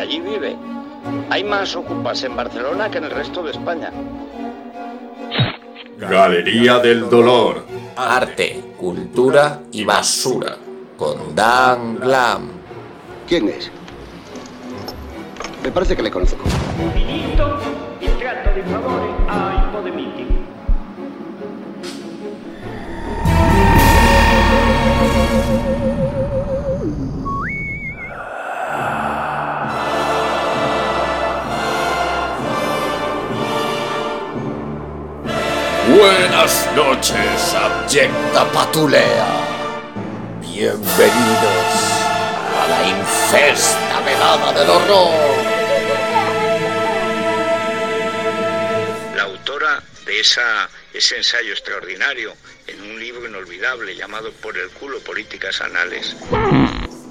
allí 0.00 0.20
vive. 0.20 0.56
Hay 1.30 1.44
más 1.44 1.74
ocupas 1.76 2.22
en 2.24 2.36
Barcelona 2.36 2.90
que 2.90 2.98
en 2.98 3.04
el 3.04 3.10
resto 3.10 3.42
de 3.42 3.52
España. 3.52 3.92
Galería 5.98 6.78
del 6.78 7.08
Dolor. 7.08 7.64
Arte, 7.96 8.62
cultura 8.76 9.60
y 9.72 9.84
basura. 9.84 10.56
Con 10.96 11.34
Dan 11.34 11.96
Glam. 11.98 12.50
¿Quién 13.28 13.48
es? 13.48 13.70
Me 15.62 15.70
parece 15.70 15.96
que 15.96 16.02
le 16.02 16.10
conozco. 16.10 16.38
Finito 16.94 17.58
il 18.00 18.16
tratto 18.16 18.50
di 18.52 18.62
favore 18.62 19.59
Buenas 35.96 36.68
noches, 36.76 37.54
Abyecta 37.54 38.50
patulea. 38.52 39.26
Bienvenidos 40.40 41.74
a 42.56 42.66
la 42.68 42.88
infesta 42.88 44.00
velada 44.04 44.52
del 44.52 44.70
horror. 44.70 45.10
La 49.16 49.22
autora 49.24 49.82
de 50.06 50.20
ese 50.20 51.16
ensayo 51.16 51.50
extraordinario 51.50 52.34
en 52.68 52.80
un 52.82 53.00
libro 53.00 53.26
inolvidable 53.26 53.96
llamado 53.96 54.30
Por 54.30 54.56
el 54.56 54.70
culo 54.70 55.00
políticas 55.00 55.60
anales. 55.60 56.16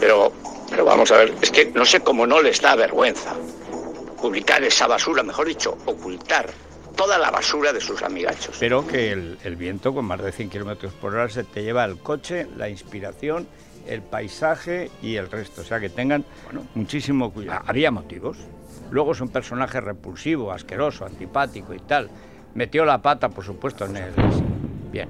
Pero, 0.00 0.32
pero 0.68 0.84
vamos 0.84 1.12
a 1.12 1.18
ver, 1.18 1.34
es 1.40 1.52
que 1.52 1.66
no 1.66 1.86
sé 1.86 2.00
cómo 2.00 2.26
no 2.26 2.42
les 2.42 2.60
da 2.60 2.74
vergüenza 2.74 3.34
publicar 4.20 4.64
esa 4.64 4.86
basura, 4.86 5.22
mejor 5.22 5.46
dicho, 5.46 5.76
ocultar 5.84 6.50
toda 6.96 7.18
la 7.18 7.30
basura 7.30 7.72
de 7.72 7.80
sus 7.80 8.02
amigachos. 8.02 8.56
Pero 8.58 8.86
que 8.86 9.12
el, 9.12 9.56
viento 9.56 9.94
con 9.94 10.04
más 10.04 10.22
de 10.22 10.32
100 10.32 10.50
kilómetros 10.50 10.92
por 10.94 11.14
hora 11.14 11.28
se 11.28 11.44
te 11.44 11.62
lleva 11.62 11.84
el 11.84 11.98
coche, 11.98 12.46
la 12.56 12.68
inspiración, 12.68 13.46
el 13.86 14.02
paisaje 14.02 14.90
y 15.02 15.16
el 15.16 15.30
resto. 15.30 15.62
O 15.62 15.64
sea 15.64 15.80
que 15.80 15.88
tengan 15.88 16.24
muchísimo 16.74 17.32
cuidado. 17.32 17.62
Había 17.66 17.90
motivos. 17.90 18.38
Luego 18.90 19.12
es 19.12 19.20
un 19.20 19.28
personaje 19.28 19.80
repulsivo, 19.80 20.52
asqueroso, 20.52 21.04
antipático 21.04 21.74
y 21.74 21.80
tal. 21.80 22.10
Metió 22.54 22.84
la 22.84 23.02
pata, 23.02 23.28
por 23.28 23.44
supuesto, 23.44 23.86
en 23.86 23.96
el. 23.96 24.12
Bien. 24.92 25.08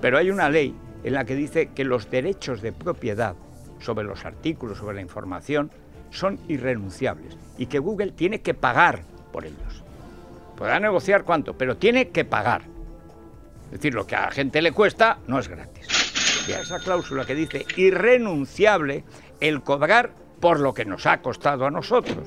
Pero 0.00 0.18
hay 0.18 0.30
una 0.30 0.48
ley 0.48 0.74
en 1.02 1.14
la 1.14 1.24
que 1.24 1.34
dice 1.34 1.70
que 1.74 1.84
los 1.84 2.10
derechos 2.10 2.62
de 2.62 2.72
propiedad 2.72 3.34
sobre 3.80 4.04
los 4.04 4.24
artículos, 4.24 4.78
sobre 4.78 4.96
la 4.96 5.02
información, 5.02 5.70
son 6.10 6.38
irrenunciables 6.48 7.36
y 7.56 7.66
que 7.66 7.78
Google 7.78 8.12
tiene 8.12 8.40
que 8.40 8.54
pagar 8.54 9.02
por 9.32 9.44
ellos. 9.44 9.82
Podrá 10.58 10.80
negociar 10.80 11.22
cuánto, 11.22 11.56
pero 11.56 11.76
tiene 11.76 12.08
que 12.08 12.24
pagar. 12.24 12.62
Es 13.66 13.72
decir, 13.72 13.94
lo 13.94 14.04
que 14.04 14.16
a 14.16 14.22
la 14.22 14.30
gente 14.32 14.60
le 14.60 14.72
cuesta 14.72 15.18
no 15.28 15.38
es 15.38 15.46
gratis. 15.46 15.86
Y 16.48 16.52
a 16.52 16.60
esa 16.60 16.80
cláusula 16.80 17.24
que 17.24 17.36
dice 17.36 17.64
irrenunciable 17.76 19.04
el 19.38 19.62
cobrar 19.62 20.10
por 20.40 20.58
lo 20.58 20.74
que 20.74 20.84
nos 20.84 21.06
ha 21.06 21.22
costado 21.22 21.64
a 21.64 21.70
nosotros. 21.70 22.26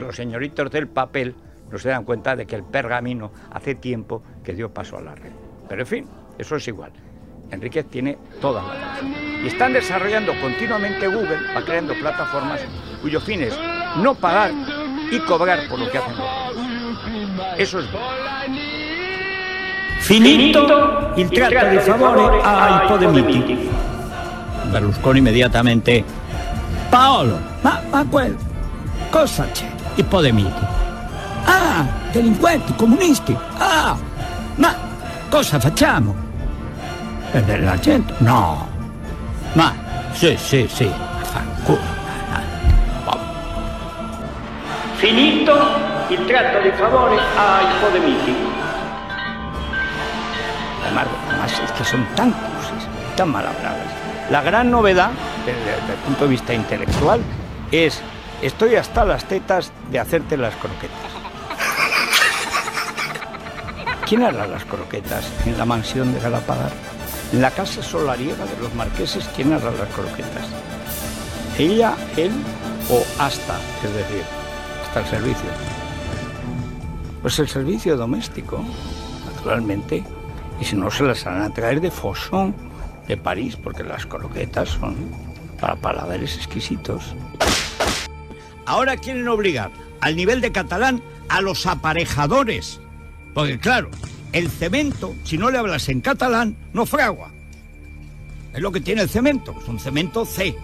Los 0.00 0.16
señoritos 0.16 0.72
del 0.72 0.88
papel 0.88 1.36
no 1.70 1.78
se 1.78 1.90
dan 1.90 2.04
cuenta 2.04 2.34
de 2.34 2.46
que 2.46 2.56
el 2.56 2.64
pergamino 2.64 3.30
hace 3.52 3.76
tiempo 3.76 4.24
que 4.42 4.54
dio 4.54 4.74
paso 4.74 4.96
a 4.98 5.02
la 5.02 5.14
red. 5.14 5.30
Pero 5.68 5.82
en 5.82 5.86
fin, 5.86 6.08
eso 6.36 6.56
es 6.56 6.66
igual. 6.66 6.90
Enriquez 7.52 7.86
tiene 7.88 8.18
toda 8.40 8.62
la 8.62 8.74
razón. 8.74 9.14
Y 9.44 9.46
están 9.46 9.72
desarrollando 9.72 10.32
continuamente 10.40 11.06
Google, 11.06 11.38
va 11.54 11.64
creando 11.64 11.94
plataformas 11.94 12.60
cuyo 13.02 13.20
fin 13.20 13.42
es 13.42 13.56
no 13.98 14.16
pagar 14.16 14.50
y 15.12 15.20
cobrar 15.20 15.68
por 15.68 15.78
lo 15.78 15.88
que 15.88 15.98
hacen 15.98 16.16
los. 16.16 16.47
Eso 17.58 17.80
es. 17.80 17.86
Finito 19.98 21.12
il 21.16 21.28
tratto 21.28 21.66
di 21.66 21.78
favore 21.78 22.40
ai 22.40 22.86
Podemiti. 22.86 23.68
Berlusconi 24.70 25.18
immediatamente. 25.18 26.04
Paolo, 26.88 27.36
ma, 27.62 27.82
ma 27.90 28.06
quel. 28.08 28.36
Cosa 29.10 29.48
c'è? 29.50 29.68
I 29.96 30.04
Podemiti. 30.04 30.64
Ah, 31.46 31.84
delinquenti, 32.12 32.76
comunisti. 32.76 33.36
Ah, 33.56 33.96
ma 34.54 34.76
cosa 35.28 35.58
facciamo? 35.58 36.14
Perdere 37.32 37.64
la 37.64 37.78
gente? 37.80 38.14
No. 38.18 38.68
Ma, 39.54 39.74
sì, 40.12 40.36
sì, 40.38 40.68
sì. 40.72 40.88
Fanculo. 41.22 41.96
Finito 44.94 45.87
il 46.10 46.24
tratto 46.24 46.60
di 46.62 46.70
favore 46.70 47.18
ai 47.36 47.66
Podemiti. 47.80 48.34
Además, 50.84 51.06
además 51.28 51.60
es 51.62 51.72
que 51.72 51.84
son 51.84 52.06
tan 52.14 52.32
cursis, 52.32 52.88
tan 53.14 53.30
mal 53.30 53.46
habladas. 53.46 53.92
La 54.30 54.40
gran 54.40 54.70
novedad, 54.70 55.10
desde, 55.44 55.60
desde 55.60 55.92
el 55.92 55.98
punto 56.06 56.24
de 56.24 56.30
vista 56.30 56.54
intelectual, 56.54 57.20
es 57.70 58.00
estoy 58.40 58.76
hasta 58.76 59.04
las 59.04 59.24
tetas 59.24 59.70
de 59.90 59.98
hacerte 59.98 60.38
las 60.38 60.54
croquetas. 60.56 61.12
¿Quién 64.06 64.22
hará 64.22 64.46
las 64.46 64.64
croquetas 64.64 65.30
en 65.44 65.58
la 65.58 65.66
mansión 65.66 66.14
de 66.14 66.20
Galapagar? 66.20 66.72
En 67.34 67.42
la 67.42 67.50
casa 67.50 67.82
solariega 67.82 68.46
de 68.46 68.62
los 68.62 68.74
marqueses, 68.74 69.28
¿quién 69.36 69.52
hará 69.52 69.70
las 69.70 69.88
croquetas? 69.94 70.46
¿Ella, 71.58 71.92
él 72.16 72.32
o 72.88 73.04
hasta? 73.22 73.56
Es 73.84 73.92
decir, 73.92 74.22
hasta 74.86 75.00
el 75.00 75.06
servicio. 75.06 75.77
Pues 77.28 77.40
el 77.40 77.48
servicio 77.48 77.94
doméstico, 77.94 78.64
naturalmente. 79.26 80.02
Y 80.58 80.64
si 80.64 80.76
no, 80.76 80.90
se 80.90 81.02
las 81.02 81.22
van 81.26 81.42
a 81.42 81.52
traer 81.52 81.78
de 81.82 81.90
Fosson, 81.90 82.54
de 83.06 83.18
París, 83.18 83.54
porque 83.54 83.84
las 83.84 84.06
croquetas 84.06 84.70
son 84.70 84.96
para 85.60 85.76
paladares 85.76 86.36
exquisitos. 86.36 87.14
Ahora 88.64 88.96
quieren 88.96 89.28
obligar 89.28 89.70
al 90.00 90.16
nivel 90.16 90.40
de 90.40 90.52
catalán 90.52 91.02
a 91.28 91.42
los 91.42 91.66
aparejadores. 91.66 92.80
Porque 93.34 93.58
claro, 93.58 93.90
el 94.32 94.48
cemento, 94.48 95.14
si 95.24 95.36
no 95.36 95.50
le 95.50 95.58
hablas 95.58 95.90
en 95.90 96.00
catalán, 96.00 96.56
no 96.72 96.86
fragua. 96.86 97.30
Es 98.54 98.62
lo 98.62 98.72
que 98.72 98.80
tiene 98.80 99.02
el 99.02 99.10
cemento, 99.10 99.54
es 99.60 99.68
un 99.68 99.78
cemento 99.78 100.24
C. 100.24 100.56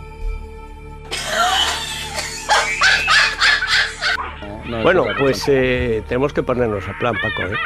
Bueno, 4.82 5.06
pues 5.18 5.44
eh, 5.48 6.02
tenemos 6.08 6.32
que 6.32 6.42
ponernos 6.42 6.88
a 6.88 6.98
plan, 6.98 7.14
Paco, 7.14 7.52
¿eh? 7.52 7.56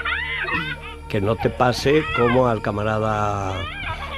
Que 1.09 1.21
no 1.21 1.37
te 1.37 1.51
pase 1.51 2.03
como 2.17 2.49
al 2.49 2.61
camarada 2.61 3.55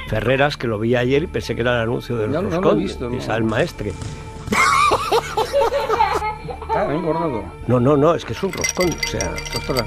Ferreras, 0.07 0.57
que 0.57 0.67
lo 0.67 0.77
vi 0.77 0.95
ayer 0.95 1.23
y 1.23 1.27
pensé 1.27 1.55
que 1.55 1.61
era 1.61 1.75
el 1.75 1.81
anuncio 1.83 2.17
del 2.17 2.31
no, 2.31 2.41
no 2.41 2.49
lo 2.49 2.49
he 2.49 2.57
roscón, 2.57 2.79
visto, 2.79 3.09
no. 3.09 3.45
Maestre. 3.45 3.93
Ah, 6.73 6.87
he 6.89 6.95
engordado. 6.95 7.43
No, 7.67 7.79
no, 7.79 7.97
no, 7.97 8.15
es 8.15 8.25
que 8.25 8.33
es 8.33 8.43
un 8.43 8.51
roscón, 8.53 8.89
o 8.89 9.07
sea... 9.07 9.33
Ostras. 9.57 9.85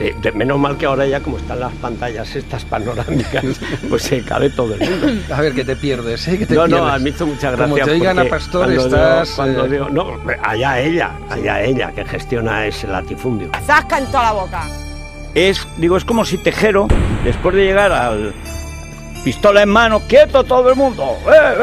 Eh, 0.00 0.16
de- 0.20 0.32
menos 0.32 0.58
mal 0.58 0.76
que 0.78 0.86
ahora 0.86 1.06
ya 1.06 1.20
como 1.20 1.36
están 1.36 1.60
las 1.60 1.72
pantallas 1.74 2.34
estas 2.34 2.64
panorámicas, 2.64 3.44
pues 3.88 4.02
se 4.02 4.22
cabe 4.24 4.50
todo 4.50 4.74
el 4.74 4.80
mundo. 4.90 5.34
A 5.34 5.40
ver, 5.40 5.52
que 5.54 5.64
te 5.64 5.76
pierdes, 5.76 6.26
¿eh? 6.28 6.38
Que 6.38 6.46
te 6.46 6.54
No, 6.54 6.62
no, 6.66 6.76
pierdes. 6.78 6.94
a 6.94 6.98
mí 6.98 7.10
hizo 7.10 7.26
mucha 7.26 7.50
gracia. 7.50 7.64
Como 7.74 7.84
te 7.84 7.90
oigan 7.92 8.18
a 8.18 8.24
Pastor, 8.24 8.64
cuando 8.64 8.84
estás, 8.86 9.28
Digo, 9.28 9.36
cuando 9.36 9.64
eh, 9.66 9.68
digo- 9.68 9.88
no, 9.90 10.18
allá 10.42 10.80
ella, 10.80 11.10
allá 11.28 11.62
ella, 11.62 11.92
que 11.92 12.04
gestiona 12.04 12.66
ese 12.66 12.86
latifundio. 12.86 13.50
Zasca 13.66 13.98
en 13.98 14.06
toda 14.06 14.22
la 14.24 14.32
boca. 14.32 14.62
Es, 15.34 15.66
digo, 15.76 15.96
es 15.96 16.04
como 16.04 16.24
si 16.24 16.38
Tejero, 16.38 16.88
después 17.22 17.54
de 17.54 17.64
llegar 17.64 17.92
al 17.92 18.32
pistola 19.24 19.62
en 19.62 19.68
mano, 19.68 20.00
quieto 20.08 20.42
todo 20.44 20.70
el 20.70 20.76
mundo. 20.76 21.16
¡Eh, 21.26 21.54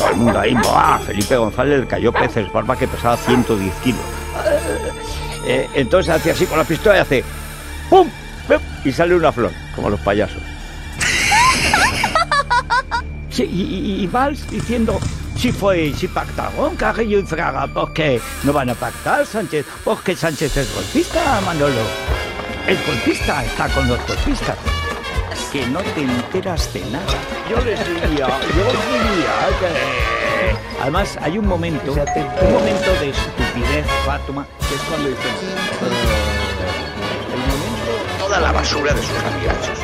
Todo 0.00 0.12
el 0.12 0.16
mundo 0.16 0.40
ahí, 0.40 0.54
¡buah! 0.54 0.98
Felipe 1.00 1.36
González 1.36 1.80
le 1.80 1.86
cayó 1.86 2.10
peces, 2.10 2.50
barba 2.50 2.74
que 2.74 2.88
pesaba 2.88 3.18
110 3.18 3.74
kilos. 3.84 4.00
Eh, 5.46 5.68
entonces 5.74 6.14
hace 6.14 6.30
así 6.30 6.46
con 6.46 6.56
la 6.56 6.64
pistola 6.64 6.96
y 6.96 7.00
hace 7.00 7.24
¡pum! 7.90 8.08
¡pum! 8.48 8.56
Y 8.82 8.92
sale 8.92 9.14
una 9.14 9.30
flor, 9.30 9.52
como 9.76 9.90
los 9.90 10.00
payasos. 10.00 10.42
Y, 13.36 14.02
y, 14.02 14.06
Valls 14.06 14.50
diciendo, 14.50 15.00
si 15.34 15.50
fue, 15.50 15.94
si 15.94 16.08
pactaron 16.08 16.76
Carrillo 16.76 17.20
y 17.20 17.22
Fraga, 17.22 17.66
¿por 17.68 17.94
qué 17.94 18.20
no 18.42 18.52
van 18.52 18.68
a 18.68 18.74
pactar 18.74 19.24
Sánchez? 19.24 19.64
Porque 19.82 20.14
Sánchez 20.14 20.58
es 20.58 20.74
golpista, 20.74 21.40
Manolo. 21.46 21.80
El 22.66 22.76
golpista 22.84 23.42
está 23.42 23.66
con 23.68 23.88
los 23.88 23.98
golpistas. 24.06 24.58
Que 25.52 25.66
no 25.66 25.80
te 25.80 26.02
enteras 26.02 26.72
de 26.72 26.80
nada. 26.86 27.06
Yo 27.50 27.56
les 27.64 27.78
diría, 27.84 28.26
yo 28.28 28.64
diría 28.64 29.34
que... 29.58 30.80
Además, 30.80 31.18
hay 31.20 31.38
un 31.38 31.46
momento, 31.46 31.92
un 31.92 32.52
momento 32.52 32.92
de 33.00 33.10
estupidez, 33.10 33.86
Fátima, 34.06 34.46
que 34.68 34.74
es 34.76 34.80
cuando 34.82 35.08
dicen... 35.08 35.24
"Eh, 35.26 35.56
el 37.34 37.40
momento 37.40 38.24
Toda 38.24 38.40
la 38.40 38.52
basura 38.52 38.94
de 38.94 39.02
sus 39.02 39.18
amigachos. 39.18 39.79